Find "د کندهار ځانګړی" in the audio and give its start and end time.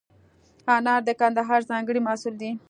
1.07-1.99